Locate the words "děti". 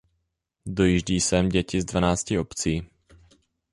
1.49-1.81